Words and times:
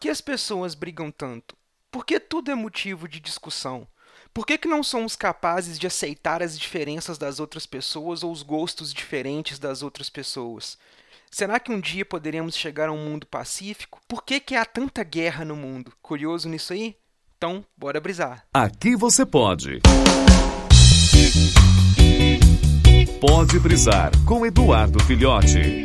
que 0.00 0.08
as 0.08 0.22
pessoas 0.22 0.74
brigam 0.74 1.10
tanto? 1.10 1.54
Por 1.90 2.06
que 2.06 2.18
tudo 2.18 2.50
é 2.50 2.54
motivo 2.54 3.06
de 3.06 3.20
discussão? 3.20 3.86
Por 4.32 4.46
que, 4.46 4.56
que 4.56 4.66
não 4.66 4.82
somos 4.82 5.14
capazes 5.14 5.78
de 5.78 5.86
aceitar 5.86 6.42
as 6.42 6.58
diferenças 6.58 7.18
das 7.18 7.38
outras 7.38 7.66
pessoas 7.66 8.22
ou 8.22 8.32
os 8.32 8.42
gostos 8.42 8.94
diferentes 8.94 9.58
das 9.58 9.82
outras 9.82 10.08
pessoas? 10.08 10.78
Será 11.30 11.60
que 11.60 11.70
um 11.70 11.80
dia 11.80 12.04
poderemos 12.04 12.56
chegar 12.56 12.88
a 12.88 12.92
um 12.92 13.04
mundo 13.04 13.26
pacífico? 13.26 14.00
Por 14.08 14.24
que, 14.24 14.40
que 14.40 14.56
há 14.56 14.64
tanta 14.64 15.04
guerra 15.04 15.44
no 15.44 15.54
mundo? 15.54 15.92
Curioso 16.00 16.48
nisso 16.48 16.72
aí? 16.72 16.96
Então, 17.36 17.64
bora 17.76 18.00
brisar. 18.00 18.46
Aqui 18.54 18.96
você 18.96 19.26
pode. 19.26 19.80
Pode 23.20 23.58
brisar 23.58 24.10
com 24.24 24.46
Eduardo 24.46 25.02
Filhote. 25.04 25.82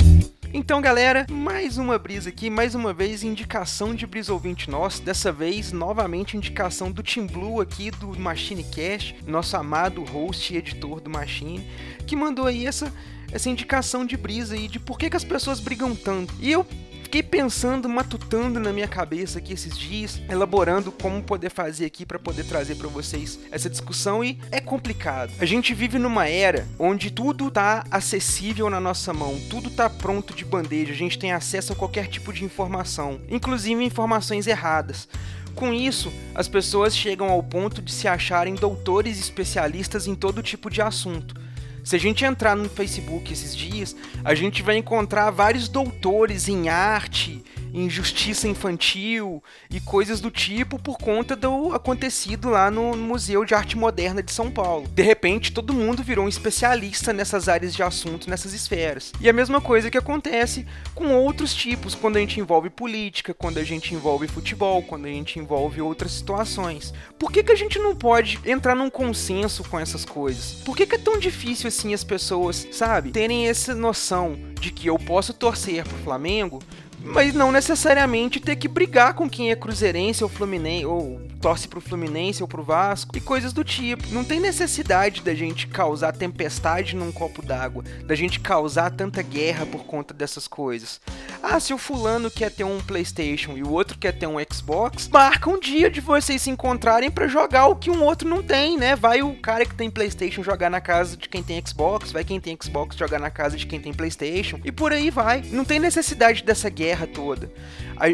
Então, 0.58 0.80
galera, 0.80 1.28
mais 1.30 1.78
uma 1.78 2.00
brisa 2.00 2.30
aqui, 2.30 2.50
mais 2.50 2.76
uma 2.76 2.94
vez 2.94 3.24
indicação 3.24 3.94
de 3.94 4.08
brisa 4.08 4.32
ouvinte 4.32 4.70
nosso, 4.70 5.02
dessa 5.02 5.30
vez 5.30 5.74
novamente 5.74 6.38
indicação 6.38 6.90
do 6.90 7.04
Team 7.04 7.28
Blue 7.28 7.60
aqui 7.60 7.92
do 7.92 8.18
Machine 8.18 8.64
Cash, 8.64 9.16
nosso 9.28 9.58
amado 9.58 10.02
host 10.06 10.54
e 10.54 10.58
editor 10.58 11.02
do 11.02 11.10
Machine, 11.10 11.70
que 12.08 12.16
mandou 12.16 12.46
aí 12.48 12.66
essa 12.66 12.90
essa 13.34 13.50
indicação 13.50 14.06
de 14.06 14.16
brisa 14.16 14.56
aí 14.56 14.70
de 14.70 14.80
por 14.80 14.98
que, 14.98 15.10
que 15.10 15.18
as 15.18 15.26
pessoas 15.26 15.60
brigam 15.60 15.94
tanto. 15.94 16.34
E 16.40 16.50
eu 16.50 16.66
fiquei 17.16 17.24
pensando, 17.40 17.88
matutando 17.88 18.60
na 18.60 18.74
minha 18.74 18.90
cabeça 18.90 19.40
aqui 19.40 19.54
esses 19.54 19.78
dias, 19.78 20.22
elaborando 20.30 20.92
como 20.92 21.24
poder 21.24 21.50
fazer 21.50 21.86
aqui 21.86 22.06
para 22.06 22.20
poder 22.20 22.44
trazer 22.44 22.76
para 22.76 22.90
vocês 22.90 23.40
essa 23.52 23.70
discussão 23.70 24.22
e 24.22 24.38
é 24.52 24.60
complicado. 24.60 25.32
A 25.40 25.46
gente 25.46 25.74
vive 25.74 25.98
numa 25.98 26.28
era 26.28 26.68
onde 26.78 27.10
tudo 27.10 27.50
tá 27.50 27.86
acessível 27.90 28.70
na 28.70 28.82
nossa 28.82 29.14
mão, 29.14 29.40
tudo 29.50 29.70
tá 29.70 29.90
pronto 29.90 30.34
de 30.34 30.44
bandeja, 30.44 30.92
a 30.92 30.96
gente 30.96 31.18
tem 31.18 31.32
acesso 31.32 31.72
a 31.72 31.76
qualquer 31.76 32.08
tipo 32.08 32.34
de 32.34 32.44
informação, 32.44 33.22
inclusive 33.30 33.82
informações 33.82 34.46
erradas. 34.46 35.08
Com 35.56 35.72
isso, 35.72 36.12
as 36.34 36.50
pessoas 36.50 36.94
chegam 36.94 37.30
ao 37.30 37.42
ponto 37.42 37.82
de 37.82 37.94
se 37.94 38.10
acharem 38.10 38.56
doutores 38.56 39.18
especialistas 39.18 40.06
em 40.06 40.16
todo 40.16 40.44
tipo 40.44 40.70
de 40.70 40.82
assunto. 40.82 41.46
Se 41.86 41.96
a 41.96 42.00
gente 42.00 42.26
entrar 42.26 42.56
no 42.56 42.68
Facebook 42.68 43.32
esses 43.32 43.56
dias, 43.56 43.96
a 44.24 44.34
gente 44.34 44.64
vai 44.64 44.76
encontrar 44.76 45.30
vários 45.30 45.68
doutores 45.68 46.50
em 46.50 46.68
arte, 46.68 47.44
em 47.76 47.90
justiça 47.90 48.48
infantil 48.48 49.44
e 49.70 49.82
coisas 49.82 50.22
do 50.22 50.32
tipo 50.32 50.80
por 50.80 50.98
conta 50.98 51.36
do 51.36 51.76
acontecido 51.76 52.50
lá 52.50 52.72
no 52.72 52.96
Museu 52.96 53.44
de 53.44 53.54
Arte 53.54 53.78
Moderna 53.78 54.24
de 54.24 54.32
São 54.32 54.50
Paulo. 54.50 54.88
De 54.88 55.04
repente, 55.04 55.52
todo 55.52 55.74
mundo 55.74 56.02
virou 56.02 56.26
um 56.26 56.30
especialista 56.30 57.12
nessas 57.12 57.50
áreas 57.50 57.76
de 57.76 57.84
assunto, 57.84 58.30
nessas 58.30 58.54
esferas. 58.54 59.12
E 59.20 59.30
a 59.30 59.34
mesma 59.34 59.60
coisa 59.60 59.92
que 59.92 59.98
acontece 59.98 60.66
com 60.96 61.14
outros 61.14 61.54
tipos, 61.54 61.94
quando 61.94 62.16
a 62.16 62.20
gente 62.20 62.40
envolve 62.40 62.70
política, 62.70 63.34
quando 63.34 63.58
a 63.58 63.64
gente 63.64 63.94
envolve 63.94 64.28
futebol, 64.28 64.82
quando 64.82 65.06
a 65.06 65.10
gente 65.10 65.38
envolve 65.38 65.82
outras 65.82 66.14
situações. 66.14 66.94
Por 67.20 67.32
que, 67.32 67.44
que 67.44 67.52
a 67.52 67.58
gente 67.58 67.78
não 67.78 67.96
pode 67.96 68.40
entrar 68.46 68.74
num 68.74 68.90
consenso 68.90 69.64
com 69.66 69.78
essas 69.78 70.06
coisas? 70.06 70.62
Por 70.64 70.78
que, 70.78 70.88
que 70.88 70.96
é 70.96 71.00
tão 71.00 71.20
difícil 71.20 71.68
assim 71.76 71.94
as 71.94 72.04
pessoas, 72.04 72.68
sabe, 72.72 73.12
terem 73.12 73.48
essa 73.48 73.76
noção 73.76 74.38
de 74.60 74.72
que 74.72 74.88
eu 74.88 74.98
posso 74.98 75.34
torcer 75.34 75.84
pro 75.84 75.98
Flamengo, 75.98 76.64
mas 77.04 77.34
não 77.36 77.52
necessariamente 77.52 78.40
ter 78.40 78.56
que 78.56 78.68
brigar 78.68 79.14
com 79.14 79.30
quem 79.30 79.52
é 79.52 79.56
cruzeirense 79.56 80.24
ou 80.24 80.30
fluminense 80.30 80.86
ou 80.86 81.22
torce 81.46 81.68
pro 81.68 81.80
Fluminense 81.80 82.42
ou 82.42 82.48
pro 82.48 82.64
Vasco 82.64 83.16
e 83.16 83.22
coisas 83.22 83.54
do 83.54 83.64
tipo. 83.64 84.08
Não 84.10 84.24
tem 84.24 84.40
necessidade 84.40 85.22
da 85.22 85.36
gente 85.36 85.68
causar 85.68 86.12
tempestade 86.12 86.96
num 86.96 87.12
copo 87.12 87.44
d'água, 87.44 87.84
da 88.04 88.16
gente 88.16 88.40
causar 88.40 88.90
tanta 88.90 89.22
guerra 89.22 89.64
por 89.64 89.86
conta 89.86 90.12
dessas 90.12 90.48
coisas. 90.48 91.00
Ah, 91.48 91.60
se 91.60 91.76
o 91.76 91.78
fulano 91.78 92.32
quer 92.32 92.50
ter 92.50 92.64
um 92.64 92.82
PlayStation 92.82 93.56
e 93.56 93.62
o 93.62 93.70
outro 93.70 94.00
quer 94.00 94.14
ter 94.14 94.26
um 94.26 94.38
Xbox, 94.52 95.08
marca 95.08 95.48
um 95.48 95.60
dia 95.60 95.92
de 95.92 96.02
vocês 96.02 96.42
se 96.42 96.50
encontrarem 96.50 97.12
para 97.12 97.28
jogar 97.28 97.68
o 97.68 97.76
que 97.76 97.92
um 97.92 98.04
outro 98.04 98.28
não 98.28 98.42
tem, 98.42 98.76
né? 98.76 98.96
Vai 98.96 99.22
o 99.22 99.36
cara 99.36 99.64
que 99.64 99.76
tem 99.76 99.88
PlayStation 99.88 100.42
jogar 100.42 100.72
na 100.72 100.82
casa 100.82 101.16
de 101.16 101.30
quem 101.30 101.44
tem 101.44 101.62
Xbox, 101.64 102.12
vai 102.12 102.24
quem 102.24 102.42
tem 102.42 102.58
Xbox 102.60 102.98
jogar 102.98 103.20
na 103.20 103.30
casa 103.30 103.56
de 103.58 103.68
quem 103.68 103.80
tem 103.80 103.94
PlayStation 103.94 104.60
e 104.66 104.72
por 104.72 104.92
aí 104.92 105.12
vai. 105.12 105.44
Não 105.52 105.64
tem 105.64 105.80
necessidade 105.80 106.44
dessa 106.44 106.68
guerra 106.68 107.06
toda. 107.06 107.52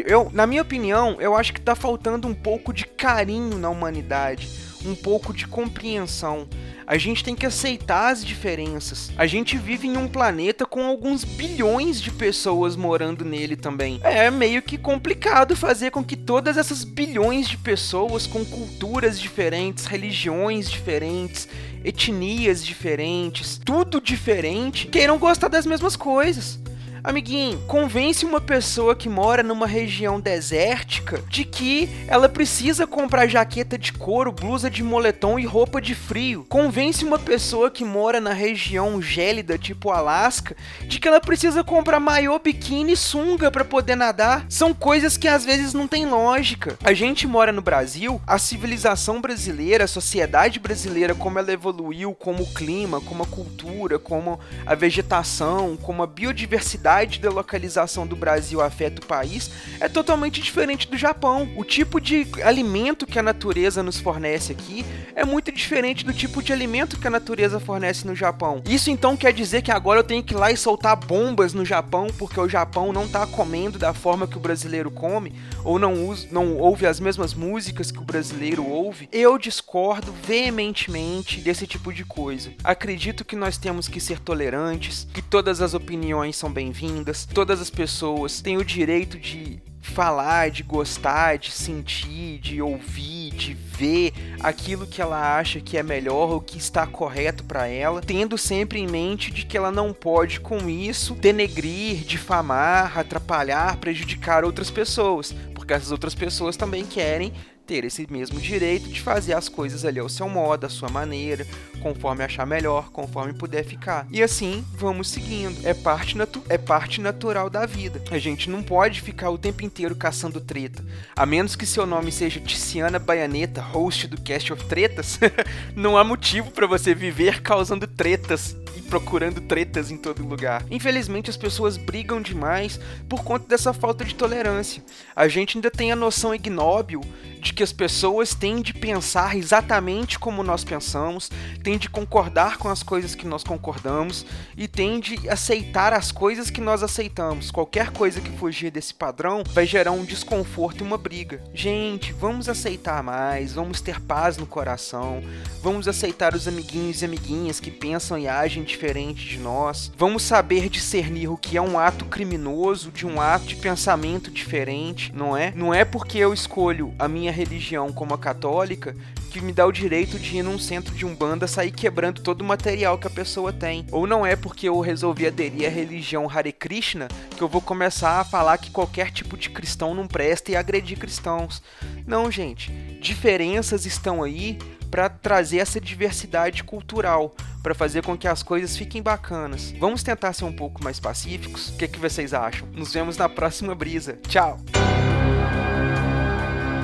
Eu, 0.04 0.30
na 0.30 0.46
minha 0.46 0.60
opinião, 0.60 1.16
eu 1.18 1.34
acho 1.34 1.54
que 1.54 1.60
tá 1.60 1.74
faltando 1.74 2.28
um 2.28 2.34
pouco 2.34 2.70
de 2.70 2.84
carinho 2.84 3.56
na 3.56 3.70
humanidade, 3.70 4.46
um 4.84 4.94
pouco 4.94 5.32
de 5.32 5.46
compreensão. 5.46 6.46
A 6.92 6.98
gente 6.98 7.24
tem 7.24 7.34
que 7.34 7.46
aceitar 7.46 8.10
as 8.12 8.22
diferenças. 8.22 9.10
A 9.16 9.26
gente 9.26 9.56
vive 9.56 9.88
em 9.88 9.96
um 9.96 10.06
planeta 10.06 10.66
com 10.66 10.84
alguns 10.84 11.24
bilhões 11.24 11.98
de 11.98 12.10
pessoas 12.10 12.76
morando 12.76 13.24
nele 13.24 13.56
também. 13.56 13.98
É 14.02 14.30
meio 14.30 14.60
que 14.60 14.76
complicado 14.76 15.56
fazer 15.56 15.90
com 15.90 16.04
que 16.04 16.14
todas 16.14 16.58
essas 16.58 16.84
bilhões 16.84 17.48
de 17.48 17.56
pessoas 17.56 18.26
com 18.26 18.44
culturas 18.44 19.18
diferentes, 19.18 19.86
religiões 19.86 20.70
diferentes, 20.70 21.48
etnias 21.82 22.62
diferentes, 22.62 23.56
tudo 23.56 23.98
diferente, 23.98 24.86
queiram 24.88 25.18
gostar 25.18 25.48
das 25.48 25.64
mesmas 25.64 25.96
coisas. 25.96 26.60
Amiguinho, 27.04 27.58
convence 27.66 28.24
uma 28.24 28.40
pessoa 28.40 28.94
que 28.94 29.08
mora 29.08 29.42
numa 29.42 29.66
região 29.66 30.20
desértica 30.20 31.20
de 31.28 31.44
que 31.44 31.90
ela 32.06 32.28
precisa 32.28 32.86
comprar 32.86 33.26
jaqueta 33.26 33.76
de 33.76 33.92
couro, 33.92 34.30
blusa 34.30 34.70
de 34.70 34.84
moletom 34.84 35.36
e 35.36 35.44
roupa 35.44 35.80
de 35.80 35.96
frio. 35.96 36.46
Convence 36.48 37.04
uma 37.04 37.18
pessoa 37.18 37.72
que 37.72 37.84
mora 37.84 38.20
na 38.20 38.32
região 38.32 39.02
gélida, 39.02 39.58
tipo 39.58 39.90
Alasca, 39.90 40.56
de 40.86 41.00
que 41.00 41.08
ela 41.08 41.20
precisa 41.20 41.64
comprar 41.64 41.98
maiô, 41.98 42.38
biquíni 42.38 42.92
e 42.92 42.96
sunga 42.96 43.50
para 43.50 43.64
poder 43.64 43.96
nadar. 43.96 44.46
São 44.48 44.72
coisas 44.72 45.16
que 45.16 45.26
às 45.26 45.44
vezes 45.44 45.74
não 45.74 45.88
tem 45.88 46.06
lógica. 46.06 46.78
A 46.84 46.92
gente 46.92 47.26
mora 47.26 47.50
no 47.50 47.62
Brasil, 47.62 48.22
a 48.24 48.38
civilização 48.38 49.20
brasileira, 49.20 49.84
a 49.84 49.88
sociedade 49.88 50.60
brasileira, 50.60 51.16
como 51.16 51.40
ela 51.40 51.52
evoluiu, 51.52 52.14
como 52.14 52.44
o 52.44 52.54
clima, 52.54 53.00
como 53.00 53.24
a 53.24 53.26
cultura, 53.26 53.98
como 53.98 54.38
a 54.64 54.76
vegetação, 54.76 55.76
como 55.76 56.04
a 56.04 56.06
biodiversidade 56.06 56.91
qualidade 56.92 57.20
da 57.20 57.30
localização 57.30 58.06
do 58.06 58.14
Brasil 58.14 58.60
afeta 58.60 59.00
o 59.02 59.06
país 59.06 59.50
é 59.80 59.88
totalmente 59.88 60.42
diferente 60.42 60.86
do 60.86 60.98
Japão. 60.98 61.48
O 61.56 61.64
tipo 61.64 61.98
de 61.98 62.26
alimento 62.44 63.06
que 63.06 63.18
a 63.18 63.22
natureza 63.22 63.82
nos 63.82 63.98
fornece 63.98 64.52
aqui 64.52 64.84
é 65.14 65.24
muito 65.24 65.50
diferente 65.50 66.04
do 66.04 66.12
tipo 66.12 66.42
de 66.42 66.52
alimento 66.52 67.00
que 67.00 67.06
a 67.06 67.10
natureza 67.10 67.58
fornece 67.58 68.06
no 68.06 68.14
Japão. 68.14 68.62
Isso 68.66 68.90
então 68.90 69.16
quer 69.16 69.32
dizer 69.32 69.62
que 69.62 69.70
agora 69.70 70.00
eu 70.00 70.04
tenho 70.04 70.22
que 70.22 70.34
ir 70.34 70.36
lá 70.36 70.52
e 70.52 70.56
soltar 70.56 70.96
bombas 70.96 71.54
no 71.54 71.64
Japão 71.64 72.08
porque 72.18 72.38
o 72.38 72.48
Japão 72.48 72.92
não 72.92 73.06
está 73.06 73.26
comendo 73.26 73.78
da 73.78 73.94
forma 73.94 74.26
que 74.26 74.36
o 74.36 74.40
brasileiro 74.40 74.90
come 74.90 75.32
ou 75.64 75.78
não, 75.78 75.94
usa, 76.06 76.28
não 76.30 76.58
ouve 76.58 76.86
as 76.86 77.00
mesmas 77.00 77.32
músicas 77.32 77.90
que 77.90 77.98
o 77.98 78.04
brasileiro 78.04 78.66
ouve. 78.66 79.08
Eu 79.10 79.38
discordo 79.38 80.12
veementemente 80.12 81.40
desse 81.40 81.66
tipo 81.66 81.90
de 81.90 82.04
coisa. 82.04 82.52
Acredito 82.62 83.24
que 83.24 83.36
nós 83.36 83.56
temos 83.56 83.88
que 83.88 84.00
ser 84.00 84.18
tolerantes, 84.18 85.06
que 85.14 85.22
todas 85.22 85.62
as 85.62 85.72
opiniões 85.72 86.36
são 86.36 86.52
bem-vindas 86.52 86.81
bem-vindas. 86.82 87.24
Todas 87.24 87.60
as 87.60 87.70
pessoas 87.70 88.40
têm 88.40 88.56
o 88.56 88.64
direito 88.64 89.16
de 89.16 89.62
falar, 89.80 90.50
de 90.50 90.64
gostar, 90.64 91.38
de 91.38 91.52
sentir, 91.52 92.38
de 92.40 92.60
ouvir, 92.60 93.30
de 93.30 93.54
ver 93.54 94.12
aquilo 94.40 94.86
que 94.86 95.00
ela 95.00 95.38
acha 95.38 95.60
que 95.60 95.76
é 95.76 95.82
melhor 95.82 96.30
ou 96.30 96.40
que 96.40 96.58
está 96.58 96.84
correto 96.84 97.44
para 97.44 97.68
ela, 97.68 98.00
tendo 98.00 98.36
sempre 98.36 98.80
em 98.80 98.86
mente 98.88 99.30
de 99.30 99.46
que 99.46 99.56
ela 99.56 99.70
não 99.70 99.92
pode 99.92 100.40
com 100.40 100.68
isso 100.68 101.14
denegrir, 101.14 102.04
difamar, 102.04 102.98
atrapalhar, 102.98 103.76
prejudicar 103.76 104.44
outras 104.44 104.70
pessoas, 104.70 105.32
porque 105.54 105.72
essas 105.72 105.92
outras 105.92 106.16
pessoas 106.16 106.56
também 106.56 106.84
querem 106.84 107.32
ter 107.72 107.86
esse 107.86 108.06
mesmo 108.12 108.38
direito 108.38 108.86
de 108.90 109.00
fazer 109.00 109.32
as 109.32 109.48
coisas 109.48 109.82
ali 109.86 109.98
ao 109.98 110.06
seu 110.06 110.28
modo, 110.28 110.66
à 110.66 110.68
sua 110.68 110.90
maneira, 110.90 111.46
conforme 111.80 112.22
achar 112.22 112.46
melhor, 112.46 112.90
conforme 112.90 113.32
puder 113.32 113.64
ficar. 113.64 114.06
E 114.10 114.22
assim 114.22 114.62
vamos 114.74 115.08
seguindo. 115.08 115.66
É 115.66 115.72
parte, 115.72 116.14
é 116.50 116.58
parte 116.58 117.00
natural 117.00 117.48
da 117.48 117.64
vida. 117.64 118.02
A 118.10 118.18
gente 118.18 118.50
não 118.50 118.62
pode 118.62 119.00
ficar 119.00 119.30
o 119.30 119.38
tempo 119.38 119.64
inteiro 119.64 119.96
caçando 119.96 120.38
treta. 120.38 120.84
A 121.16 121.24
menos 121.24 121.56
que 121.56 121.64
seu 121.64 121.86
nome 121.86 122.12
seja 122.12 122.40
Tiziana 122.40 122.98
Baianeta, 122.98 123.62
host 123.62 124.06
do 124.06 124.20
Cast 124.20 124.52
of 124.52 124.66
Tretas, 124.66 125.18
não 125.74 125.96
há 125.96 126.04
motivo 126.04 126.50
para 126.50 126.66
você 126.66 126.94
viver 126.94 127.40
causando 127.40 127.86
tretas 127.86 128.54
procurando 128.92 129.40
tretas 129.40 129.90
em 129.90 129.96
todo 129.96 130.22
lugar. 130.22 130.66
Infelizmente, 130.70 131.30
as 131.30 131.36
pessoas 131.38 131.78
brigam 131.78 132.20
demais 132.20 132.78
por 133.08 133.24
conta 133.24 133.48
dessa 133.48 133.72
falta 133.72 134.04
de 134.04 134.14
tolerância. 134.14 134.84
A 135.16 135.28
gente 135.28 135.56
ainda 135.56 135.70
tem 135.70 135.90
a 135.90 135.96
noção 135.96 136.34
ignóbil 136.34 137.00
de 137.40 137.54
que 137.54 137.62
as 137.62 137.72
pessoas 137.72 138.34
têm 138.34 138.60
de 138.60 138.74
pensar 138.74 139.34
exatamente 139.34 140.18
como 140.18 140.42
nós 140.42 140.62
pensamos, 140.62 141.30
têm 141.62 141.78
de 141.78 141.88
concordar 141.88 142.58
com 142.58 142.68
as 142.68 142.82
coisas 142.82 143.14
que 143.14 143.26
nós 143.26 143.42
concordamos 143.42 144.26
e 144.56 144.68
têm 144.68 145.00
de 145.00 145.28
aceitar 145.28 145.94
as 145.94 146.12
coisas 146.12 146.50
que 146.50 146.60
nós 146.60 146.82
aceitamos. 146.82 147.50
Qualquer 147.50 147.90
coisa 147.90 148.20
que 148.20 148.30
fugir 148.36 148.70
desse 148.70 148.92
padrão 148.92 149.42
vai 149.54 149.64
gerar 149.64 149.92
um 149.92 150.04
desconforto 150.04 150.84
e 150.84 150.86
uma 150.86 150.98
briga. 150.98 151.42
Gente, 151.54 152.12
vamos 152.12 152.46
aceitar 152.46 153.02
mais, 153.02 153.54
vamos 153.54 153.80
ter 153.80 153.98
paz 154.00 154.36
no 154.36 154.46
coração, 154.46 155.22
vamos 155.62 155.88
aceitar 155.88 156.34
os 156.34 156.46
amiguinhos 156.46 157.00
e 157.00 157.06
amiguinhas 157.06 157.58
que 157.58 157.70
pensam 157.70 158.18
e 158.18 158.28
agem 158.28 158.62
diferente 158.62 158.81
diferente 158.82 159.28
de 159.28 159.38
nós. 159.38 159.92
Vamos 159.96 160.24
saber 160.24 160.68
discernir 160.68 161.28
o 161.28 161.36
que 161.36 161.56
é 161.56 161.62
um 161.62 161.78
ato 161.78 162.04
criminoso 162.04 162.90
de 162.90 163.06
um 163.06 163.20
ato 163.20 163.46
de 163.46 163.54
pensamento 163.54 164.28
diferente, 164.28 165.12
não 165.14 165.36
é? 165.36 165.52
Não 165.54 165.72
é 165.72 165.84
porque 165.84 166.18
eu 166.18 166.34
escolho 166.34 166.92
a 166.98 167.06
minha 167.06 167.30
religião 167.30 167.92
como 167.92 168.12
a 168.12 168.18
católica 168.18 168.96
que 169.30 169.40
me 169.40 169.52
dá 169.52 169.64
o 169.64 169.72
direito 169.72 170.18
de 170.18 170.38
ir 170.38 170.42
num 170.42 170.58
centro 170.58 170.92
de 170.94 171.06
umbanda 171.06 171.46
sair 171.46 171.70
quebrando 171.70 172.20
todo 172.20 172.42
o 172.42 172.44
material 172.44 172.98
que 172.98 173.06
a 173.06 173.10
pessoa 173.10 173.52
tem. 173.52 173.86
Ou 173.92 174.04
não 174.04 174.26
é 174.26 174.34
porque 174.34 174.68
eu 174.68 174.78
resolvi 174.80 175.28
aderir 175.28 175.66
à 175.66 175.70
religião 175.70 176.28
Hare 176.28 176.52
Krishna 176.52 177.06
que 177.36 177.40
eu 177.40 177.48
vou 177.48 177.60
começar 177.60 178.18
a 178.18 178.24
falar 178.24 178.58
que 178.58 178.72
qualquer 178.72 179.12
tipo 179.12 179.36
de 179.36 179.48
cristão 179.48 179.94
não 179.94 180.08
presta 180.08 180.50
e 180.50 180.56
agredir 180.56 180.98
cristãos. 180.98 181.62
Não, 182.04 182.30
gente. 182.32 182.72
Diferenças 183.00 183.86
estão 183.86 184.24
aí 184.24 184.58
para 184.92 185.08
trazer 185.08 185.56
essa 185.56 185.80
diversidade 185.80 186.62
cultural, 186.62 187.34
para 187.62 187.74
fazer 187.74 188.02
com 188.02 188.16
que 188.16 188.26
as 188.26 188.42
coisas 188.42 188.76
fiquem 188.76 189.02
bacanas. 189.02 189.72
Vamos 189.78 190.02
tentar 190.02 190.32
ser 190.32 190.44
um 190.44 190.52
pouco 190.52 190.82
mais 190.82 190.98
pacíficos? 190.98 191.68
O 191.68 191.76
que, 191.76 191.86
que 191.86 191.98
vocês 191.98 192.34
acham? 192.34 192.66
Nos 192.72 192.92
vemos 192.92 193.16
na 193.16 193.28
próxima 193.28 193.74
brisa. 193.74 194.18
Tchau! 194.26 194.58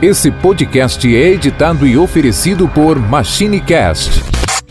Esse 0.01 0.31
podcast 0.31 1.09
é 1.09 1.31
editado 1.31 1.85
e 1.87 1.99
oferecido 1.99 2.69
por 2.69 3.01
MachineCast 3.01 4.28